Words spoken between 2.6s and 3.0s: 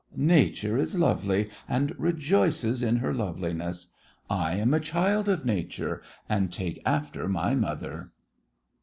in